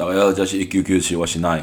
[0.00, 1.62] 大家好，这是一九九七，我是奈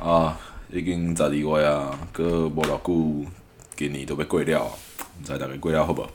[0.00, 0.36] 啊，
[0.68, 3.30] 已经十二月啊，搁无偌久，
[3.76, 6.10] 今年都要过了，毋知大家过了好无？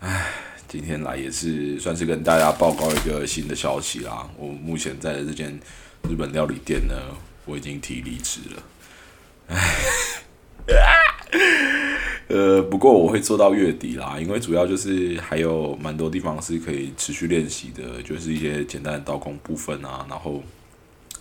[0.00, 0.34] 唉，
[0.68, 4.28] 今天来也是算是跟大家报告一个新的消息啦。
[4.36, 5.58] 我目前在的这间
[6.02, 6.94] 日本料理店呢，
[7.46, 8.62] 我已经提离职了。
[9.46, 9.76] 唉，
[12.28, 20.42] 呃，不过我会做到月底啦，因为主要就是还有蛮多地方是可以持续练习的，就是一些简单的刀工部分啊，然后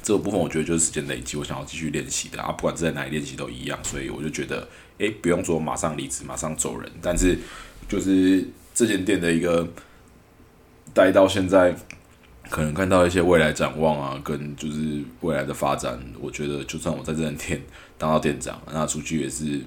[0.02, 7.38] 这个部分我觉得就是时间累积，我想要继续练习的啊，不管是在哪里练习都一样，所以我就觉得，诶，不用说马上离职，马上走人，但是
[7.88, 8.44] 就是
[8.74, 9.68] 这间店的一个
[10.92, 11.76] 待到现在，
[12.50, 17.62] 可能看到一些未来展望啊，跟就是未来的发展，我觉得就算我在这间店
[18.00, 19.62] 当到店长，那出去也是。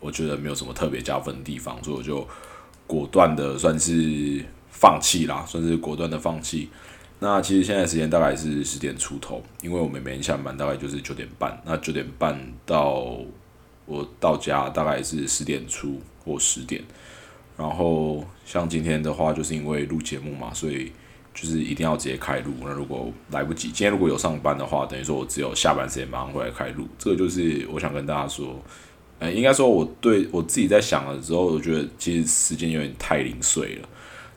[0.00, 2.26] 我觉得没有什么特别加分的地方，所以我就
[2.86, 6.68] 果断的算是放弃啦，算是果断的放弃。
[7.18, 13.16] 那其实现在时间大概是十点出头，因为我们每天下班大概就是九点半，那九点半到
[13.86, 16.84] 我到家大概是十点出或十点。
[17.56, 20.92] 然后像今天的话，就是因为录节目嘛，所以
[21.32, 22.52] 就是一定要直接开录。
[22.60, 26.86] 那如果来不及，今天如果有上班的话，等于说我只有下班时间马上回来开录。
[26.98, 28.62] 这个就是我想跟大家说。
[29.18, 33.88] 呃，应该说，我对我自己在想的时候，我觉得其实时间有点太零碎了。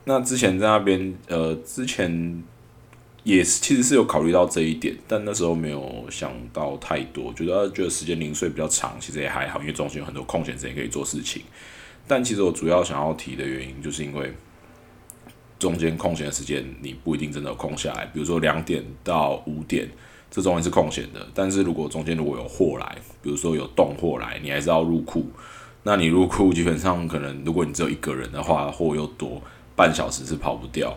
[0.04, 2.42] 那之前在那边，呃，之前
[3.24, 11.42] 也其实是有考虑到这一点，但那时候没有想到太多，觉得觉得时间零碎比较长，其实也还好，因为中间有很多空闲时间可以做事情。
[12.08, 14.32] 但其实我主要想要提的原因，就是因为
[15.58, 19.86] 中间空闲的时间你不一定真的空下来，比如说两点到五点。
[20.30, 25.26] 这中间是空闲的，但是如果中间如果有货来，比如说有冻货来，你还是要入库。
[25.82, 29.42] 那你入库基本上可能，如果你只有一个人的话，货又多，
[29.74, 30.96] 半小时是跑不掉。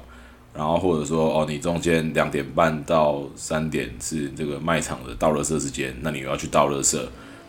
[0.53, 6.99] 然后或者说哦，你中间两点半到三点是这个卖场的倒垃圾时间，那你又要去倒垃圾，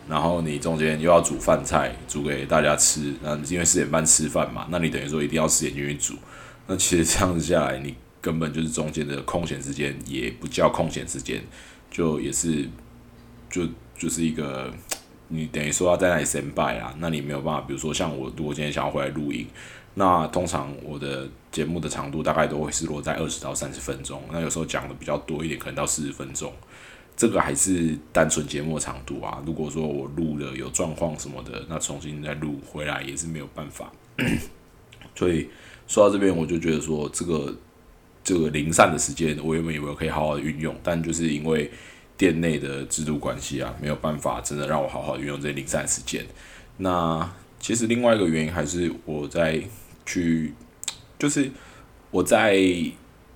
[0.09, 3.13] 然后你中间又要煮饭菜，煮给大家吃。
[3.21, 6.15] 那因为四点半吃饭嘛，那你等于说一定要四点进去煮。
[6.65, 11.43] 那其实这样子下来，你根本就是中间的空闲时间也不叫空闲时间。
[11.95, 12.67] 就也是，
[13.49, 13.65] 就
[13.97, 14.69] 就是一个，
[15.29, 19.47] 你等于说要在那里 stand by 啊，那你没有办法，比如说像我，如果今天想要回来录音，
[19.93, 26.51] 那通常我的节目的长度大概都会是落在二十到三十分钟，那有时候讲的比较多一点，可能到四十分钟，
[27.15, 29.41] 这个还是单纯节目长度啊。
[29.45, 33.89] 如果说我录了有状况什么的，那重新再录回来也是没有办法。
[35.15, 35.47] 所以
[35.87, 37.55] 说到这边，我就觉得说这个。
[38.25, 41.69] 这个零散的时间，我原本以为可以好好运用，但就是因为
[42.17, 46.25] 店内的制度关系啊，没有办法真的让我好好运用这零散时间。
[46.77, 49.61] 那其实另外一个原因还是我在
[50.07, 50.51] 去，
[51.19, 51.51] 就是
[52.09, 52.55] 我在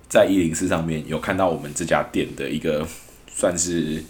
[0.08, 2.84] 在一零四上面有看到我们这家店的一个
[3.28, 4.02] 算是，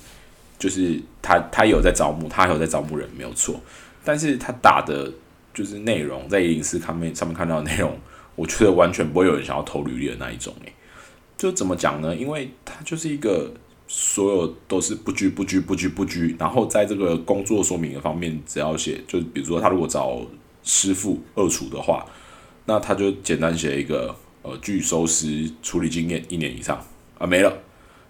[0.58, 3.60] 就是他他有在招募，他有在招募人没有错，
[4.02, 5.12] 但是他打的
[5.52, 7.98] 就是内容在一零四上面上面看到的内容。
[8.36, 10.72] 我觉得完全不会有人想要投履历的那一种诶，
[11.36, 12.14] 就怎么讲呢？
[12.16, 13.52] 因为它就是一个
[13.86, 20.20] 所有都是不拘不拘不拘不拘，然后在这个工作说明的方面，只要写，就比如说他如果找
[20.62, 22.06] 师傅二厨的话，
[22.66, 26.82] 那他就简单写一个呃，据收拾处理经验一年以上
[27.18, 27.52] 啊没了。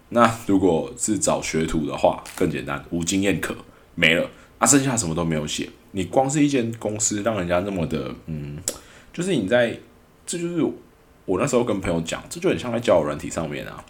[0.09, 3.55] 那如果是找学徒的话，更简单，无经验可
[3.95, 4.29] 没了
[4.59, 5.69] 啊，剩下什么都没有写。
[5.91, 8.57] 你光是一间公司让人家那么的嗯，
[9.11, 9.79] 就是你在。
[10.31, 10.63] 这就是
[11.25, 13.83] 我那时候跟朋友讲，这就很像在交友软体上面啊，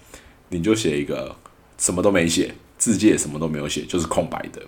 [0.50, 1.36] 你就写一个
[1.78, 4.60] 什么都没写，字界什么都没有写，就是空白的。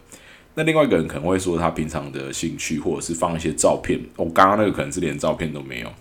[0.53, 3.99] 那另外一个人可能会说他平常的兴趣，或者是放一些照片。
[4.17, 5.91] 我刚刚那个可能是连照片都没有。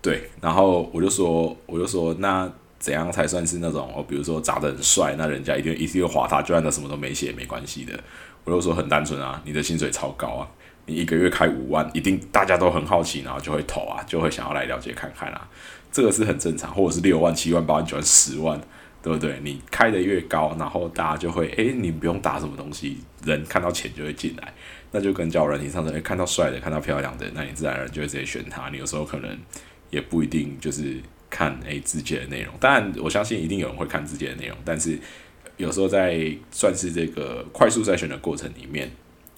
[0.00, 4.04] 对，然后我就说，我就说，那怎样才算是那种哦？
[4.08, 7.98] 比如说长得很帅，那人家一定一定会划他，就算他什么都没写，没关系的。
[8.44, 10.48] 我就说很单纯啊，你的薪水超高啊。
[10.86, 15.48] 你一个月开五万，一定大家都很好奇，然后就会投啊，就会想要来了解看看啦。
[15.90, 18.60] 这个是很正常，或者是六万、七万、八万、九万、十万，
[19.02, 19.40] 对不对？
[19.42, 24.52] 你开的越高，然后大家就会，诶，你不用打什么东西，人看到钱就会进来，
[24.92, 28.68] 那就跟交友软件上的，诶，看到帅的、看到漂亮的，那你自然而然就会直接选他。
[28.70, 29.36] 你有时候可能
[29.90, 34.98] 也不一定就是看诶自己的内容，当然我相信一定有人会看自己的内容，但是
[35.56, 38.90] 有时候在算是这个快速筛选的过程里面。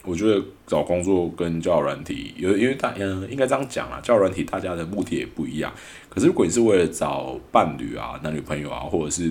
[0.08, 5.72] 我觉得找工作跟交友软体有，因为大嗯应该这样讲啊，交友软体大家的目的也不一样。
[6.08, 9.30] 可是如果你是为了找伴侣啊、男女朋友啊，或者是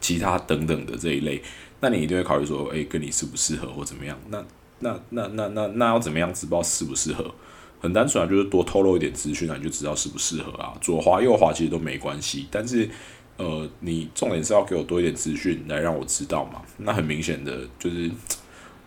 [0.00, 1.42] 其他等等的这一类，
[1.80, 4.16] 那你一定会考虑说，哎，跟你适不适合或怎么样？
[4.30, 4.44] 那
[4.78, 7.34] 那那那那那要怎么样知道适不适合？
[7.80, 10.72] 很单纯啊，就是多透露一点资讯啊，你就知道适不适合啊。
[10.80, 12.88] 左滑右滑其实都没关系，但是
[13.36, 16.62] 呃，你重点是要给我多一点资讯来让我知道嘛。
[16.76, 18.08] 那很明显的就是，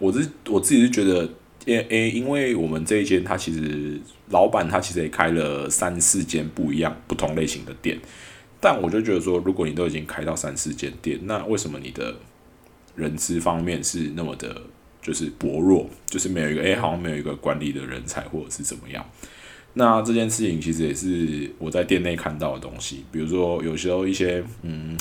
[0.06, 1.28] 我是我自己是觉得，
[1.66, 4.00] 因诶，因为我们这一间他其实
[4.30, 8.00] 老板他其实也开了三四间不一样不同类型的店，
[8.62, 12.16] 但我就觉得说，如果你都已经开到三四间店，那为什么你的
[12.96, 14.62] 人资方面是那么的，
[15.02, 19.04] 就是薄弱，就是没有一个诶，好像没有一个管理的人才或者是怎么样？
[19.74, 24.96] 那这件事情其实也是我在店内看到的东西，比如说有时候一些嗯，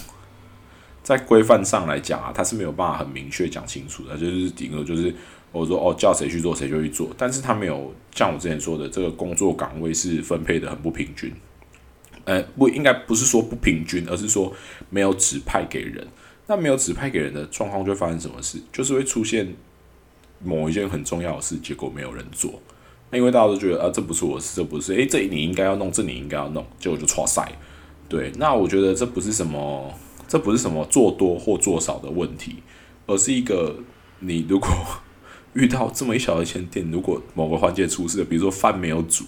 [1.05, 5.15] 在规范上来讲啊，它是没有办法很明确讲清楚的，就是顶多就是
[5.53, 11.33] 我说哦叫谁去做谁就去做，但是他没有像我之前说的这个工作岗位是分配的很不平均，
[12.25, 14.53] 呃不应该不是说不平均，而是说
[14.91, 16.05] 没有指派给人，
[16.47, 19.55] 那没有指派给人的状况就发生什么事，就是会出现
[20.43, 22.61] 某一件很重要的事，结果没有人做。
[23.11, 27.53] 那因为大家都觉得啊，这不是我的事，这不是，诶，这你应该要弄，这你应该要弄，结果就错赛。
[28.09, 29.93] 对，那我觉得这不是什么，
[30.27, 32.57] 这不是什么做多或做少的问题，
[33.07, 33.77] 而是一个
[34.21, 34.69] 你如果
[35.53, 39.25] 遇到这么一小的间店，如果某个环节出事，比如说饭没有煮，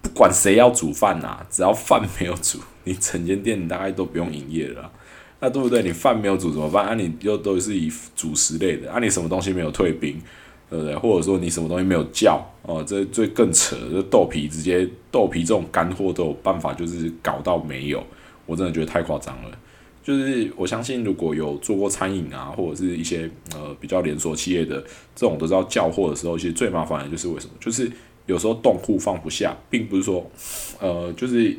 [0.00, 4.90] 不管谁要煮饭呐，只要饭没有煮，你整间店大概都不用营业了。
[5.40, 5.82] 那对不对？
[5.82, 6.86] 你饭没有煮怎么办？
[6.86, 10.16] 啊，你又都是以主食类的，啊，你什么东西没有退冰？
[10.70, 10.96] 对不对？
[10.96, 18.02] 或者说你什么东西没有叫哦，这最更扯，这豆皮直接豆皮这种干货都有办法，就是搞到没有，
[18.46, 19.58] 我真的觉得太夸张了。
[20.02, 24.82] 就是我相信，如果有做过餐饮啊，或者是一些呃比较连锁企业的
[25.14, 27.52] 这种，都知道叫货的时候，其实最麻烦的就是为什么？
[27.60, 27.90] 就是
[28.26, 30.28] 有时候冻库放不下，并不是说
[30.80, 31.56] 呃，就是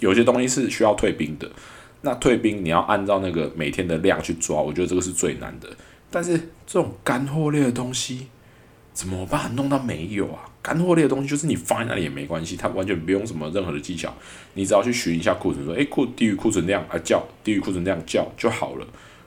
[0.00, 1.48] 有些东西是需要退冰的。
[2.02, 5.68] 那退冰你要按照那个每天的量去抓，我觉得这个是最难的。
[6.10, 6.36] 但是
[6.66, 8.26] 这种干货类的东西
[9.00, 10.44] 怎么办弄到没有啊？
[10.60, 14.12] 干货类的东西就是你放在那里也没关系，它完全不用什么任何的技巧，
[14.52, 18.86] 你只要去寻一下库存，说诶库低于库存量啊叫低于库存量叫就好了，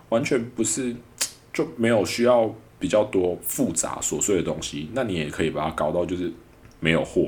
[0.10, 0.96] 完全不是
[1.52, 6.32] 就没有需要比较多复杂琐碎的东西，那你也可以把它搞到就是
[6.80, 7.28] 没有货，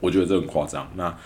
[0.00, 0.86] 我觉得这很夸张。
[0.94, 1.18] 那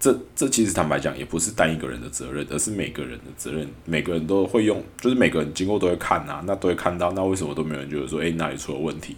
[0.00, 3.68] 这这其实坦白讲也不是单一个人的责任，而是每个人的责任。
[3.84, 7.12] 每个人都会用，就是每个人经过都会看啊，那都会看到。
[7.12, 9.16] 那为什么都没有人觉得说，哎，哪里出了问题？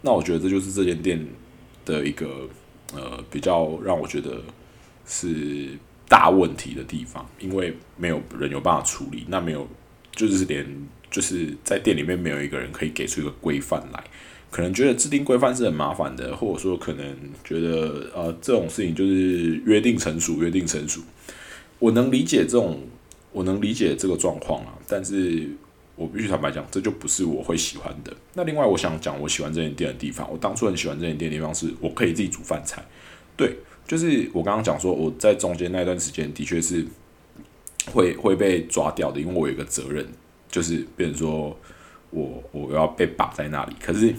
[0.00, 1.26] 那我觉得这就是这间店
[1.84, 2.48] 的一个
[2.94, 4.42] 呃比较让我觉得
[5.06, 5.70] 是
[6.08, 9.68] 大问题的地方，因为没有人有办法处理，那没有
[10.12, 10.66] 就是连
[11.10, 14.04] 就是在店里面没有一个人可以给出一个规范来。
[14.50, 17.04] 可能觉得制定规范是很麻烦的，或者说可能
[17.44, 21.02] 觉得呃这种事情就是约定成熟，约定成熟。
[21.78, 22.80] 我能理解这种，
[23.30, 25.46] 我能理解这个状况啊，但是
[25.98, 28.16] 我必须坦白讲，这就不是我会喜欢的。
[28.32, 32.82] 那另外我想讲，我喜欢这间店的地方，我当初很喜欢这间店的地方是我可以自己煮饭菜。
[33.36, 33.56] 对，
[33.86, 36.86] 就是我刚刚讲说我在中间那段时间的确是
[37.92, 40.06] 会会被抓掉的，因为我有一个责任，
[40.48, 41.54] 就是比如说
[42.10, 44.14] 我我要被绑在那里，可是。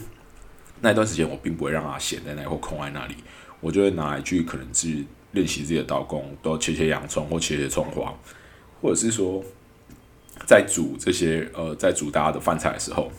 [0.82, 3.14] 那段时间我并不会让它闲在那里或空在那里，
[3.60, 8.18] 我就会拿来去可能去练习自己的刀工，都切切洋葱或切切葱花，
[8.82, 9.44] 或者是说
[10.46, 13.12] 在煮这些呃在煮大家的饭菜的时候，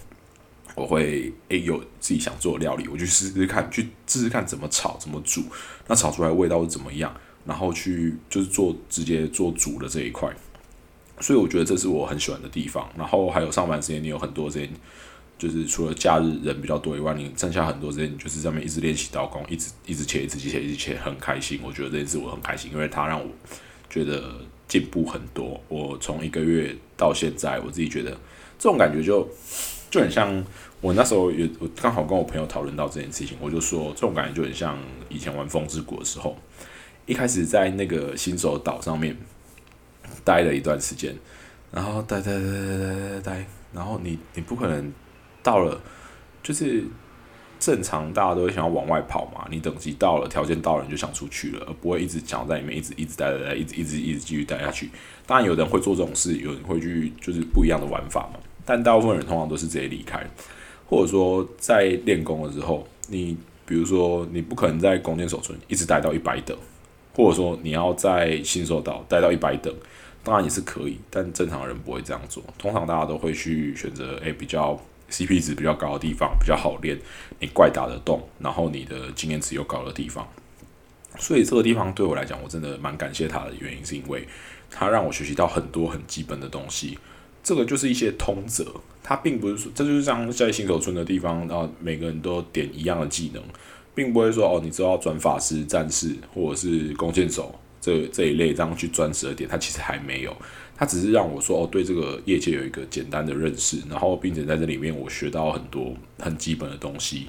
[0.75, 5.43] 我会诶有自己想做的料理，我去试试看，去试试看怎么炒怎么煮，
[5.87, 7.14] 那炒出来味道是怎么样，
[7.44, 10.28] 然后去就是做直接做煮的这一块，
[11.20, 12.89] 所以我觉得这是我很喜欢的地方。
[12.96, 14.70] 然后还有上班时间，你有很多时间。
[15.39, 21.58] 就是除了假日人比较多以外，你剩下很多时间，就是在那一直练习刀工，一直一直切，一直切，一直切，很开心。
[21.65, 23.27] 我觉得这件事我很开心，因为它让我
[23.89, 24.34] 觉得
[24.70, 25.60] 进步很多。
[25.69, 28.12] 我从一个月到现在，我自己觉得
[28.58, 29.29] 这种感觉就
[29.91, 30.43] 就很像
[30.81, 34.79] 我那时候也我刚好跟我朋友讨论到这件事情，我就说这种感觉就很像
[35.10, 36.34] 以前玩风之谷的时候，
[37.05, 39.15] 一开始在那个新手岛上面
[40.24, 41.15] 待了一段时间，
[41.70, 44.91] 然后待待待待待待待，然后你你不可能。
[45.43, 45.81] 到了，
[46.43, 46.84] 就是
[47.60, 49.46] 正常，大家都会想要往外跑嘛。
[49.50, 54.88] 你等级到了，条件到了，你就想出去了，而不会一直想在里面，一直一直待在，一直一直一直继续待下去。
[55.26, 58.40] 当然，有人会做这种事，有人会去就是不一样的玩法嘛。
[58.64, 60.26] 但大部分人通常都是直接离开，
[60.88, 63.36] 或者说在练功的时候，你
[63.67, 66.56] 比如说你不可能在弓箭手村一直待到一百等，
[67.14, 69.72] 或者说你要在新手岛待到一百等，
[70.24, 72.43] 当然也是可以，但正常人不会这样做。
[72.56, 74.81] 通常大家都会去选择诶比较。
[75.10, 76.98] CP 值比较高的地方比较好练，
[77.40, 80.26] 你怪打得动，然后你的经验值又高的地方，
[81.19, 84.26] 所以这个地方对我来讲，我真的蛮感谢他的原因，是因为
[84.70, 86.98] 他让我学习到很多很基本的东西。
[87.43, 88.67] 这个就是一些通则，
[89.02, 93.43] 他并不是说，这就是像在新手村的地方，然后每个人都点一样的技能，
[93.94, 100.36] 并不会说哦，你知道转法师、战士或者是弓箭手这这一类这样去专职的点，它其实还没有。
[100.81, 107.27] 他只是让我说哦，对这个业界有一个简单的认识，然后并且在这里面我学到很多很基本的东西，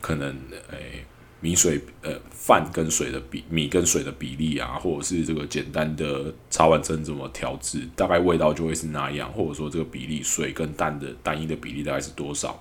[0.00, 0.34] 可能
[0.70, 1.04] 诶
[1.38, 12.58] 米水呃饭跟水的比米跟水的比例啊，或者是这个简单的茶碗蒸怎么调制，大概味道就会是那样，或者说这个比例水跟蛋的单一的比例大概是多少，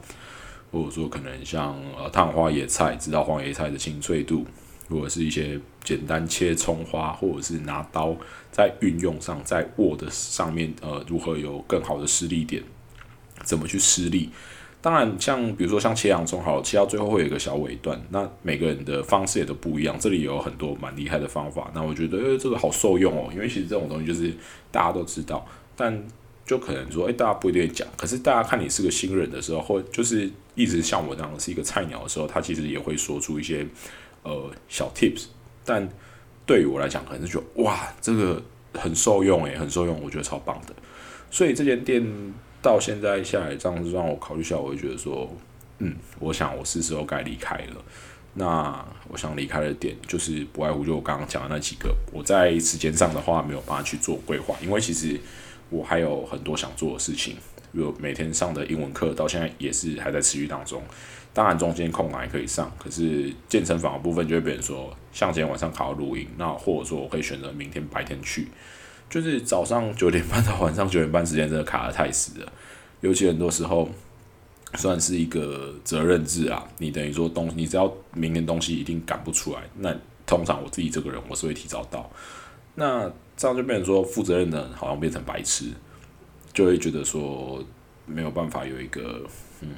[0.73, 4.45] 或者说可能像呃烫花野菜，知道黄野菜的清脆度。
[4.87, 8.15] 如果是一些简单切葱花，或者是拿刀
[8.51, 12.61] 在运用上，在握的上面，呃，如何有更好的施力点，
[13.43, 14.29] 怎么去施力？
[14.81, 19.97] 当然，像比如说像切洋葱，好，切到最后会有一个小尾段，那每个人的方式也都不一样。
[19.97, 24.33] 这里有很多蛮厉害的方法，那我觉得，呃，这个好受用哦，因为其实这种东西就是
[24.69, 25.47] 大家都知道，
[25.77, 26.05] 但
[26.45, 33.65] 就可能说，诶，大家不一定讲，可是大家看你是个新人的时候，或就是一直像我这样是一个菜鸟的时候，他其实也会说出一些。
[34.23, 35.25] 呃，小 tips，
[35.65, 35.87] 但
[36.45, 38.41] 对于我来讲，可能是觉得哇，这个
[38.73, 40.73] 很受用诶，很受用，我觉得超棒的。
[41.29, 42.03] 所以这间店
[42.61, 45.29] 到现在下来，这样子让我考虑下，我会觉得说，
[45.79, 47.81] 嗯，我想我是时候该离开了。
[48.35, 51.95] 那我想离开的点，就是不外乎就我刚刚讲的那几个。
[52.11, 55.19] 我在时间上的话，没有办法去做规划，因为其实
[55.69, 57.37] 我还有很多想做的事情，
[57.73, 60.81] 比如每天上的英文课，到现在也是还在持续当中。
[61.33, 68.47] 当然，中间空档也可以上，可是健身房的部分就会变成说，像今天晚上考录音，那或者说我可以选择明天白天去，
[69.09, 72.53] 就是早上九点半到晚上九点半时间真的卡的太死了，
[73.01, 73.89] 尤其很多时候
[74.75, 79.91] 算是一个责任制啊，你等于说东，你只要明天东西一定赶不出来，那
[80.27, 82.07] 通常我自己这个人我是会提早到，
[82.75, 85.71] 那这样就变成说负责任的好像变成白痴，
[86.53, 87.63] 就会觉得说
[88.05, 89.25] 没有办法有一个
[89.61, 89.69] 嗯。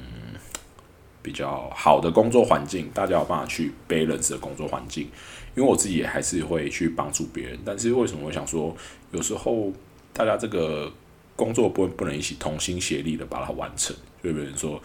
[1.22, 5.08] 比较好的工作环境，大家有办法去 balance 的工作环境，
[5.56, 7.58] 因为我自己也还是会去帮助别人。
[7.64, 8.72] 但是为什么我想说，
[9.10, 9.72] 有时候
[10.12, 10.88] 大家这个
[11.34, 13.96] 工作不不能一起同心协力的把它完成？
[14.22, 14.80] 就比如说，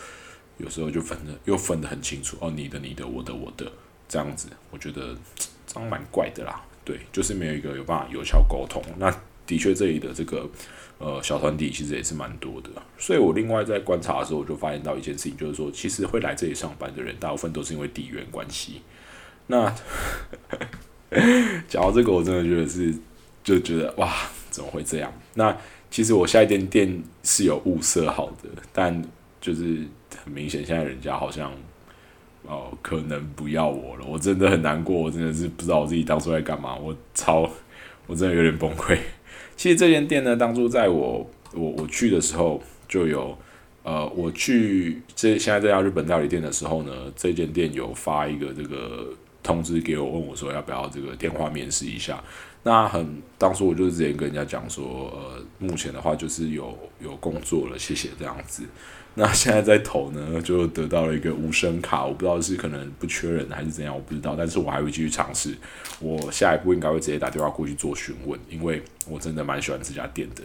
[0.58, 3.72] 有时候就分的又分得很清楚，哦，你的你的，我的我的，
[4.10, 5.16] 这样子，我觉得
[5.68, 6.60] 这样蛮怪的啦。
[6.84, 8.82] 对，就是没有一个有办法有效沟通。
[8.98, 10.50] 那的确这里的这个。
[11.04, 18.82] 呃，小团体其实也是蛮多的，所以我另外在观察的时候，我就发现到一件事情，就是说，其实会来这里上班的人，大部分都是因为地缘关系。
[19.48, 19.66] 那
[21.68, 22.94] 讲到这个，我真的觉得是，
[23.44, 24.14] 就觉得哇，
[24.52, 25.12] 怎么会这样？
[25.34, 25.58] 那
[25.90, 29.04] 其实我下一间店是有物色好的，但
[29.42, 29.84] 就是
[30.24, 31.52] 很明显，现在人家好像
[32.44, 37.50] 哦，可能不要我了，我真的很难过，我真的是不知道我自己当初在干嘛，我超，
[38.06, 39.00] 我真的有点崩溃。
[39.62, 43.38] 其实这间店呢，当初在我我我去的时候就有，
[43.84, 49.14] 呃，我去这现在这家日本料理店的时候呢，这间店有发一个这个
[49.44, 52.20] 通知给我，问我说要不要这个电话面试一下。
[52.64, 58.64] 那很当初我就直接跟人家讲说，呃，目前的话就是有有工作了，谢谢这样子。
[59.16, 64.36] 那现在在投呢，就得到了一个无声卡，我不知道是可能不缺人还是怎样，我不知道。
[64.38, 65.54] 但是我还会继续尝试。
[66.00, 70.42] 我下一步应该会直接打电话过去做询问，因为我真的蛮喜欢这家店的。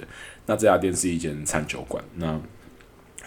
[0.46, 2.02] 那这家店是一间餐酒馆。
[2.16, 2.38] 那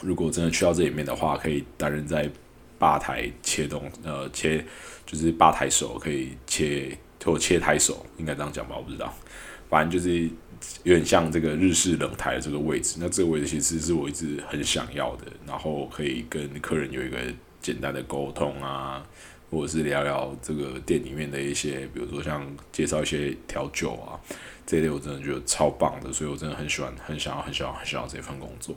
[0.02, 2.30] 如果真的去到这里面的话，可以担任在
[2.78, 4.66] 吧台切东，呃，切
[5.06, 8.76] 就是吧台手，可以切就切台手，应该这样讲吧？
[8.78, 9.14] 我不知道，
[9.70, 10.30] 反正就是。
[10.84, 17.18] 有点像这个日式冷台的这个位置，那这个位置其实是我一直很想要的，然后可以跟客人有一个
[17.62, 19.02] 简单的沟通啊，
[19.50, 24.20] 或者是聊聊这个店里面的一些，比如说像介绍一些调酒啊
[24.66, 28.76] 这类，我真的觉得超棒的，所以我真的很喜欢，很想要，很想要，很想要这份工作。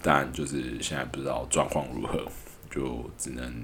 [0.00, 2.26] 但就是现在不知道状况如何，
[2.70, 3.62] 就只能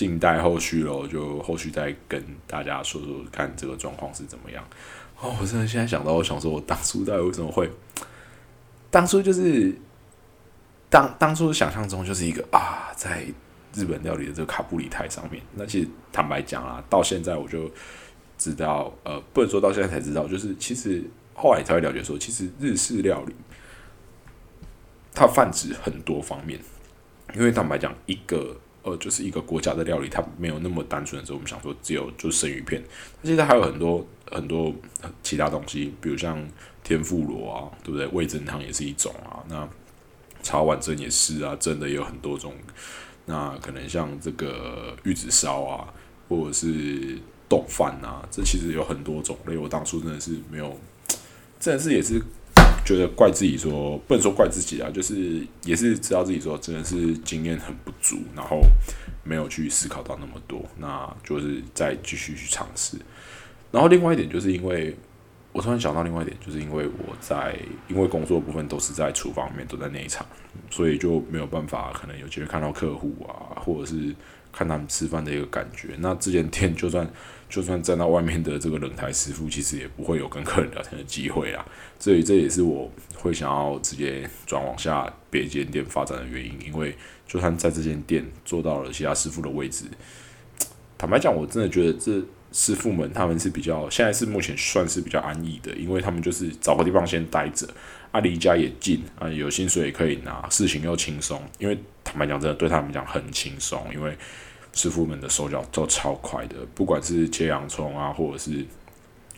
[0.00, 4.64] 静待后续喽，就后续再跟大家说说看这个状况是怎么样。
[5.20, 7.70] 哦，我真的现在想到，我想说，我当初到底为什么会？
[8.90, 9.76] 当初就是
[10.88, 13.26] 当当初想象中就是一个啊，在
[13.74, 15.42] 日本料理的这个卡布里台上面。
[15.54, 17.70] 那其实坦白讲啊，到现在我就
[18.38, 21.04] 知道，呃，不能说到现在才知道，就是其实
[21.34, 23.34] 后来才会了解说，其实日式料理
[25.12, 26.58] 它泛指很多方面。
[27.34, 32.82] 因为坦白讲，一个呃，就是一个国家的料理，它没有那么单纯的时候，我们想说只有就生鱼片，
[33.22, 34.06] 它其实还有很多。
[34.32, 34.72] 很多
[35.24, 36.40] 其他东西，比如像
[36.84, 38.06] 天妇罗啊，对不对？
[38.12, 39.42] 味增汤也是一种啊。
[39.48, 39.68] 那
[40.40, 42.54] 茶碗蒸也是啊，蒸的有很多种。
[43.26, 45.92] 那可能像这个玉子烧啊，
[46.28, 47.18] 或者是
[47.48, 49.56] 豆饭啊，这其实有很多种类。
[49.56, 50.78] 我当初真的是没有，
[51.58, 52.22] 真的是也是
[52.84, 58.60] 觉得怪自己说，不能说怪自己啊，就是也是知道自己说真的是经验很不足，然后
[59.22, 62.96] 没有去思考到那么多，那就是再继续去尝试。
[63.70, 64.96] 然后另外一点就是因为
[65.52, 67.56] 我突然想到另外一点，就是因为我在
[67.88, 70.26] 因为工作部分都是在厨房里面，都在内场，
[70.70, 74.14] 所以就没有办法可能有机会看到客户啊，或者是
[74.52, 75.88] 看他们吃饭的一个感觉。
[75.98, 77.08] 那这间店就算
[77.48, 81.64] 就算站到外面的这个冷台师傅，其实也不会有跟客人聊天的机会啊。
[81.98, 86.56] 所以这也是我会想要直接转往下别间店发展的原因。
[86.64, 89.84] 因为就算在这间店做到了其他师傅的位置，
[90.96, 92.22] 坦白讲，我真的觉得这。
[92.52, 97.64] 师傅们他们是比较现在是目前算是比较安逸的，因为他们就是找个地方先待着，
[98.10, 101.40] 啊离家也近啊，有薪水也可以拿，事情又轻松。
[101.58, 104.16] 因为坦白讲，真的对他们讲很轻松，因为
[104.72, 108.64] 师傅们的手脚都超快的，不管是切洋葱啊，或者是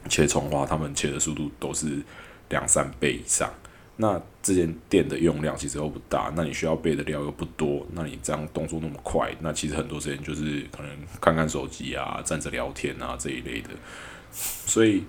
[0.08, 2.02] 切葱花，他们切的速度都是
[2.48, 3.52] 两三倍以上。
[3.96, 13.68] 那这间店的用量其实又不大，那你需要备的料又不多，那你这样动作那么快，那其实很多时间就是可能看看手机啊、站着聊天啊这一类的，
[14.32, 15.04] 所以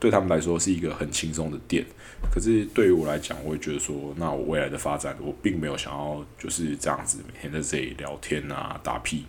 [0.00, 1.84] 对他们来说是一个很轻松的店。
[2.32, 9.24] 可是对于我来讲，我会觉得说，那我未来的发展，我并没有想要就是这样子每天在这里聊天啊、打屁，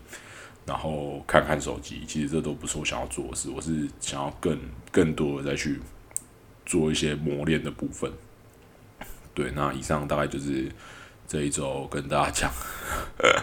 [0.65, 3.49] 然后看看手机，其实这都不是我想要做的事。
[3.49, 4.59] 我是想要更
[4.91, 5.79] 更多的再去
[6.65, 8.11] 做一些磨练的部分。
[9.33, 10.67] 对，那以上大概就是
[11.27, 12.51] 这一周跟大家讲，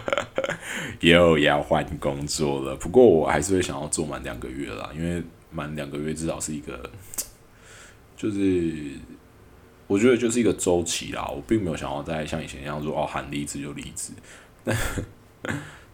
[0.99, 2.75] 又要换工作了。
[2.75, 6.89] 不过我还是会想要做满两个月啦，因为满两个月至少是一个，
[8.15, 8.93] 就是
[9.87, 11.27] 我觉得就是一个周期啦。
[11.27, 14.13] 我并没有想要再像以前一样说哦喊离职就离职。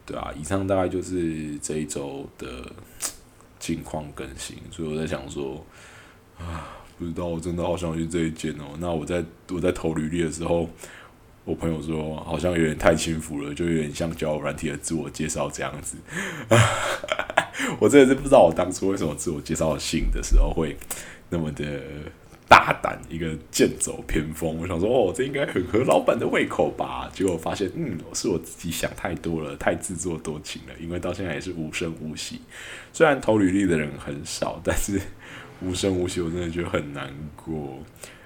[0.06, 2.72] 对啊，以上大概就是这一周的
[3.60, 5.66] 近况更新，所以我在想说
[6.38, 6.80] 啊。
[6.96, 8.78] 不知道，我真的好想去这一间哦。
[8.80, 10.70] 那我在我在投履历的时候，
[11.44, 15.98] 我朋友说好像有点太轻浮了，就有点像交友软体的自我介绍这样子。
[17.80, 20.76] 我真的是不知道我当初为什么自我介绍信的时候会
[21.30, 21.82] 那么的
[22.48, 24.60] 大胆，一个剑走偏锋。
[24.60, 27.10] 我想说哦，这应该很合老板的胃口吧？
[27.14, 30.74] 结果发现，嗯，是我自己想太多了，太自作多情了。
[30.80, 32.42] 因为到现在也是无声无息，
[32.92, 35.00] 虽然投履历的人很少，但是。
[35.62, 37.80] 无声无息，我真的觉得很难过。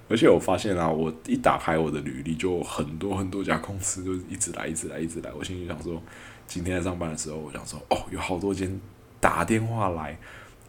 [0.09, 5.29] 而且我发现啊，我一打开我的履历，就很多很多家公司就一直来，一直来，一直来。
[5.37, 6.01] 我心里想说，
[6.47, 8.79] 今天上班的时候，我想说，哦，有好多间
[9.19, 10.17] 打电话来，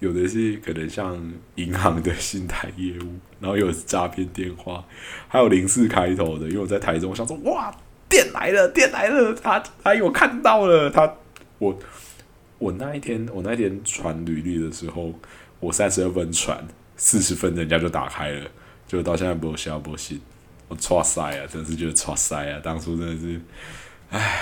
[0.00, 4.84] 有的是可能像银行的信贷业务，然后又是诈骗电话，
[5.28, 6.46] 还有零四开头的。
[6.48, 7.74] 因为我在台中，我想说，哇，
[8.08, 11.14] 电来了，电来了，他哎，我看到了他，
[11.58, 11.78] 我
[12.58, 15.12] 我那一天，我那一天传履历的时候。
[15.60, 16.64] 我三十二分传，
[16.96, 18.48] 四十分人家就打开了，
[18.86, 20.20] 就到现在不消不息，
[20.68, 22.60] 我错塞啊，真是觉得错塞啊！
[22.62, 23.40] 当初真的是，
[24.10, 24.40] 唉，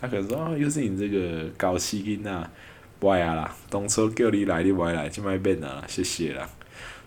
[0.00, 2.50] 他可能说啊，又是你这个搞基因啊，
[3.00, 6.48] 不爱啦，当初叫你来你不来，今麦变啊，谢谢啦，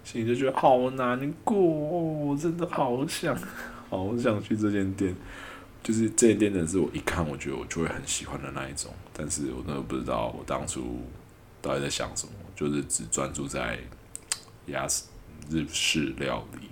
[0.04, 3.34] 心里就觉得好难过，我真的好想，
[3.90, 5.16] 好想去这间店，
[5.82, 11.00] 就是这间店真的是我一看我觉得我就会很喜欢的那一种，但是我真的不知道我当初
[11.62, 12.34] 到底在想什么。
[12.56, 13.80] 就是只专注在
[14.68, 14.86] 亚
[15.50, 16.68] 日式料理，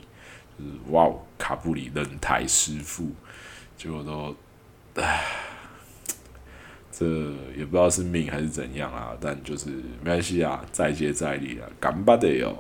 [0.58, 3.10] 就是哇，卡布里冷台师傅，
[3.76, 4.36] 结果都，
[5.02, 5.26] 唉，
[7.02, 7.08] 这
[7.58, 9.70] 也不知道是命还是怎样啊，但就是
[10.04, 12.56] 没关系啊，再接再厉啊，干巴的哟。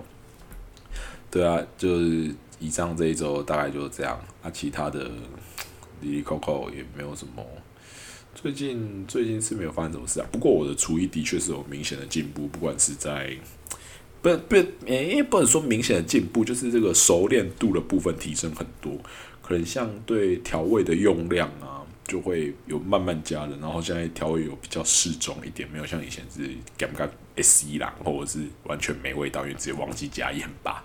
[1.29, 5.03] 对啊，就是以上这一周大概就是这样，啊，其他的，
[6.01, 7.45] 里里扣扣也没有什么。
[8.33, 13.37] 最近最近是没有发生什么事啊，不过我的厨艺的确是有明显的进步，不管是在
[14.23, 14.55] 不不
[14.87, 18.97] 诶，不能说明显的进步，就是这个熟练度的部分提升很多，
[19.43, 21.80] 可能像对调味的用量啊，
[22.11, 30.83] 就会有慢慢加的，然后现在调味有比较适中一点，没有像以前是干不干 S 一啦，或者是完全没味道，因为直接忘记加盐巴，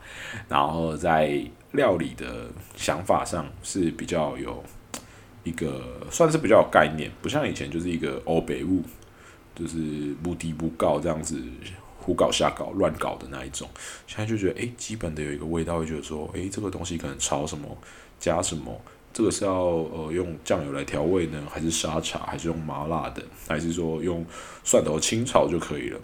[0.48, 4.62] 然后在料理的想法上是比较有。
[5.46, 8.82] 一个算是比较有概念，不像以前就是一个欧北物，
[9.54, 9.76] 就是
[10.20, 11.40] 目的不告这样子
[12.00, 13.68] 胡搞瞎搞乱搞的那一种。
[14.08, 17.78] 现在就觉得，哎，基本的有一个味道，会觉得说，哎，这个东西可能炒什么
[18.18, 18.76] 加什么，
[19.16, 24.22] 这个是要呃用酱油来调味呢，还是沙茶，还是用麻辣的，还是说用
[24.62, 25.98] 蒜头清炒就可以了？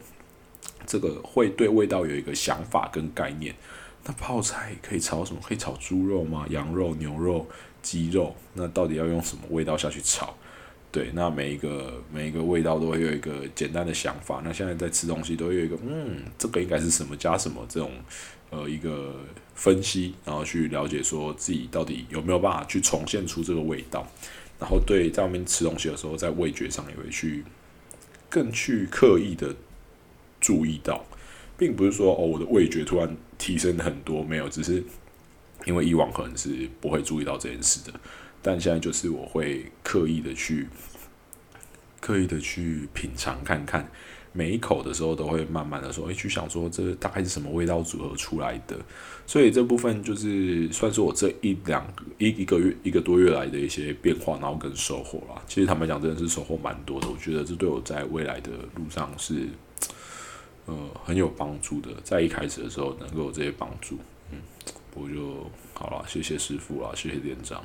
[0.86, 3.54] 这个会对味道有一个想法跟概念。
[4.04, 5.42] 那泡菜可以炒什么？
[5.46, 6.46] 可以炒猪肉吗？
[6.48, 7.46] 羊肉、牛肉？
[7.82, 10.34] 鸡肉，那到底要用什么味道下去炒？
[10.92, 14.42] 对，那每一个每一个味道都会有一个简单的想法。
[14.44, 17.90] 那现在在吃东西都会有一个，嗯，这个应该是什么加什么这种，
[18.50, 19.16] 呃，一个
[19.54, 24.06] 分析，然后去了解说自己到底有没有办法去重现出这个味道。
[24.60, 27.42] 然后对在外面吃东西的时候，在味觉上也会去
[28.28, 29.56] 更去刻意的
[30.40, 31.04] 注意到，
[31.56, 34.84] 并不是说哦我的味觉突然提升很多，没有，只是
[35.64, 37.98] 因为以往可能是不会注意到这件事的，
[38.42, 40.68] 但现在就是我会刻意的去
[42.00, 43.88] 刻意的去品尝看看。
[44.34, 48.74] 每一口的时候都会慢慢的说，诶，去想说这大概是什么味道组合出来的，
[49.26, 55.42] 所以这部分就是算是我这一两一一个月一个多月来的一些变化，然后跟收获啦。
[55.46, 57.08] 其实坦白讲，真的是收获蛮多的。
[57.10, 59.46] 我觉得这对我在未来的路上是，
[60.64, 60.74] 呃，
[61.04, 61.90] 很有帮助的。
[62.02, 63.98] 在一开始的时候能够有这些帮助，
[64.30, 64.38] 嗯，
[64.94, 67.62] 我就好了，谢谢师傅啦，谢谢店长，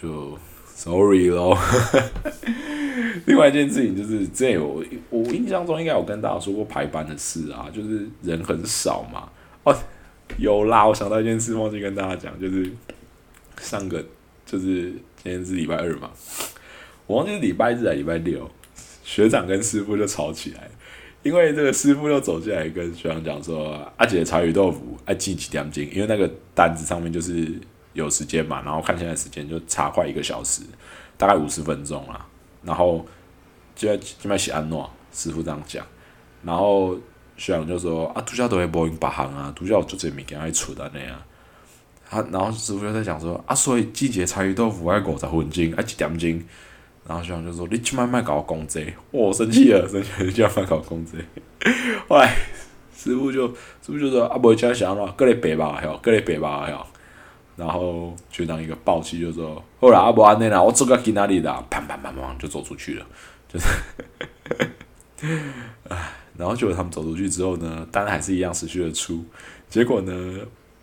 [0.00, 0.38] 就。
[0.72, 1.58] Sorry 咯，
[3.26, 9.28] 另外一件事情就是，之前有我印象中应该有跟大家说过排班的事啊，就是人很少嘛。
[9.64, 9.76] 哦，
[10.38, 12.72] 有啦，我想到一件事忘记跟大家讲，就是
[13.60, 14.02] 上个
[14.46, 14.84] 就是
[15.22, 16.10] 今天是礼拜二嘛，
[17.06, 18.50] 我忘记是礼拜日还是礼拜六，
[19.04, 20.70] 学长跟师傅就吵起来，
[21.22, 27.52] 因为这个师傅又走进来跟学长讲说：“阿姐茶鱼豆腐爱寄几点斤？”因为那个单子上面就是。
[27.92, 30.62] 有时间嘛，然后看现在时间就差快一个小时，
[31.16, 32.24] 大概五十分钟啦。
[32.62, 33.04] 然后
[33.74, 35.84] 就在就在写安诺师傅这样讲，
[36.42, 36.94] 然后
[37.36, 41.20] 学长就说啊，独家都会播音八行啊，独家就这物件爱出的那样。
[42.08, 46.42] 他然后师傅就在讲说啊，所以季节柴鱼豆腐爱五十分钟，爱一点钟。
[47.08, 51.16] 然后学长就说你去慢慢搞工资，我生气了，生气了，就要慢搞工资。
[52.06, 52.36] 后来
[52.94, 56.86] 师傅就师傅就说啊，无加想咯，各类白吧，吼，各类白吧，吼。
[57.60, 61.50] 然后学长一个暴气就说：“后来阿伯安内啦，我走个去哪里的？
[61.70, 63.06] 砰砰砰砰就走出去了，
[63.46, 63.66] 就是，
[65.90, 66.12] 唉。
[66.38, 69.22] 然后结果他们走出去之后呢，单还是一样持续的出。
[69.68, 70.38] 结果呢，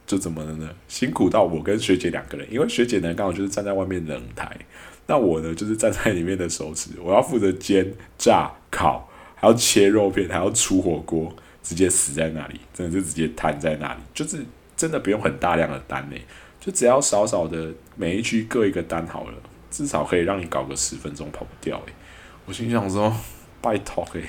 [0.05, 0.69] 就怎么了呢？
[0.87, 4.55] 辛苦到我跟学姐两个人，因为学姐呢刚好就是站在外面冷台，
[5.07, 16.15] 那我呢就是站在里面的手指，我要负责煎、炸、烤，还要切肉片，还要出火锅，直接死在那里，真的是直接瘫在那里，就是真的不用很大量的单呢。”
[16.67, 19.33] 就只要少少的每一区各一个单好了，
[19.71, 21.93] 至少可以让你搞个十分钟跑不掉诶。
[22.45, 23.15] 我心想说
[23.61, 24.23] 拜托诶，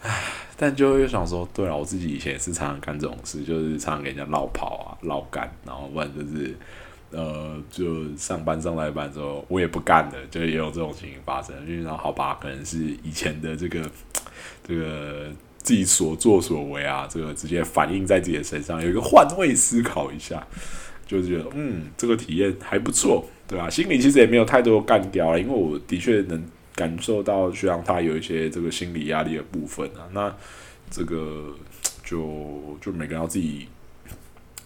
[0.00, 0.22] 唉，
[0.56, 6.56] 但就又想说，对了，我自己以前也是常常干这种事，就是常常给人家绕跑啊、绕干，然后不然就是
[7.10, 11.54] 呃，就上班上到一半之后，我也不干了，就也有这种情形发生。
[11.66, 13.82] 就然后好吧，可能是以前的这个
[14.66, 20.46] 这个自己所作所为啊，这个直接反映在自己的身上，有一个换位思考一下。
[21.12, 23.68] 就是觉得嗯，这个体验还不错，对吧？
[23.68, 26.42] 心里其实也没有太多干掉了，因为我的确能
[26.74, 30.08] 感受到学长他有一些这个心理压力的部分啊。
[30.12, 30.34] 那
[30.90, 31.54] 这个
[32.02, 33.68] 就就每个人要自己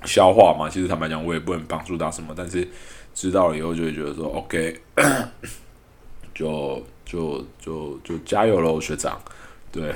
[0.04, 0.68] 消化嘛。
[0.68, 2.68] 其实坦白讲，我也不能帮助到什么，但是
[3.12, 4.80] 知道了以后就会觉得说，OK，
[6.32, 9.20] 就就就就加油喽，学长。
[9.72, 9.92] 对，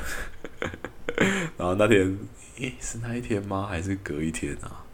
[1.56, 2.18] 然后那天，
[2.58, 3.66] 诶，是那一天吗？
[3.70, 4.84] 还是隔一天啊？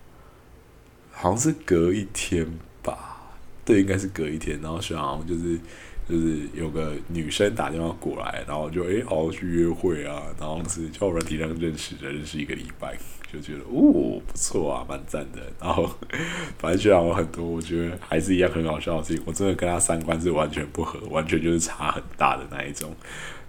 [1.18, 2.46] 好像是隔一天
[2.82, 3.32] 吧，
[3.64, 4.60] 对，应该是隔一天。
[4.60, 5.58] 然后学长就是
[6.06, 12.96] 就是有个女生打电话过来，然后就诶，好好去约会啊，然后是叫软体上认识的，认识一个礼拜，
[13.32, 15.40] 就觉得哦不错啊，蛮赞的。
[15.58, 15.90] 然后
[16.58, 19.22] 反正学长有很多，我觉得还是一样很好笑的事情。
[19.26, 22.94] 我真的跟他三观是完全不合，完全就是差很大的那一种。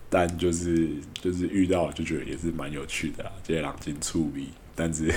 [0.09, 4.47] 但就是就是遇到就觉得也是蛮有趣的，这些狼进处理。
[4.77, 5.11] 但是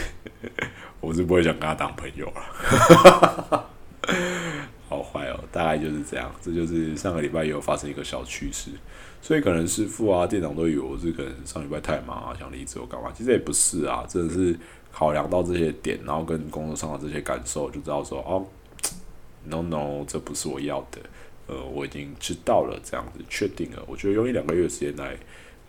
[1.01, 3.69] 我是不会想跟他当朋友了，
[4.89, 6.35] 好坏哦，大概就是这样。
[6.41, 8.71] 这就是上个礼拜有发生一个小趣事，
[9.21, 13.13] 所以可能师傅啊、店长都以为我是可能上礼拜太忙啊，想离职我干嘛？
[13.15, 14.59] 其实也不是啊，真的是
[14.91, 18.47] 考量到这些点，然后跟工作上的这些感受，就知道说哦
[19.45, 20.99] ，no no，这不是我要的。
[21.47, 23.83] 呃，我已经知道了，这样子确定了。
[23.87, 25.17] 我觉得用一两个月时间来。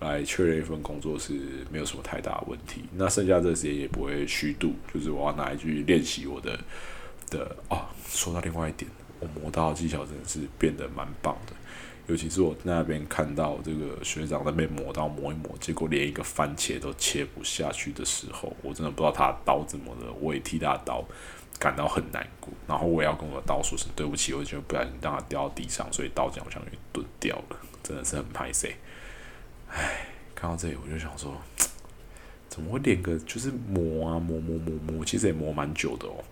[0.02, 1.34] 来确认一份工作是
[1.72, 6.60] 没有什么太大的问题，那剩下这时间也不会虚度，就是我要拿来去练习我的
[7.30, 7.86] 的哦。
[8.10, 11.54] 说到另外一点，我磨刀技巧真的是变得蛮棒的，
[12.08, 21.06] 尤其是我那边看到这个学长那边磨刀磨一磨，结果连一个番茄都切不下去的时候，我真的不知道他刀怎么了，我也替他的刀
[21.60, 28.76] 感到很难过，然后我也要跟我的刀说声对不起，我就不小心让它掉到地上，所以刀匠好像也钝掉了，真的是很拍谁。
[29.73, 31.34] 唉，看到这里我就想说，
[32.49, 36.23] 怎么会连个就是磨啊磨磨磨磨，其实也磨蛮久的哦。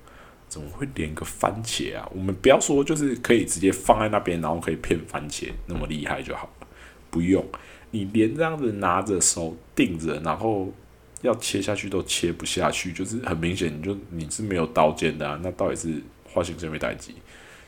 [0.49, 2.10] 怎么会连个番茄啊？
[2.13, 6.67] 我们不要说就是可以直接放在那边，然后可以骗番茄那么厉害就好了。
[7.10, 7.45] 不用，
[7.91, 10.73] 你连这样子拿着手定着，然后
[11.21, 15.39] 要切下去都切不下去，就是很明显，你就你是没有刀尖的啊。
[15.41, 17.13] 那到底是化形生没待机？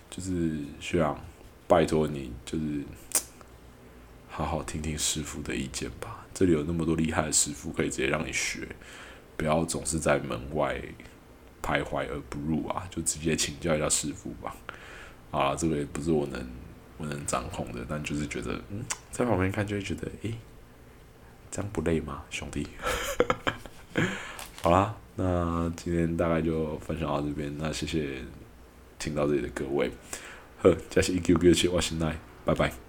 [0.10, 1.17] 就是需要
[1.67, 2.65] 拜托你，就是。
[4.34, 6.26] 好好听听师傅的意见吧。
[6.34, 8.65] 这里有那么多厉害的师傅可以直接让你学，
[9.36, 10.82] 不要总是在门外
[11.62, 14.56] 徘徊而不入啊，就直接请教一下师傅吧。
[15.32, 16.50] 啊，这个也不是我能
[16.98, 20.34] 我能掌控的，但就是觉得，嗯，在旁边看就会觉得，诶，
[21.52, 22.65] 这样不累吗，兄弟？
[24.63, 28.24] 好啦，那今天大概就分享到这边，那谢谢
[28.98, 29.91] 听到这里的各位，
[30.62, 32.82] 呵，这是一 Q Q 七我是奈，拜拜。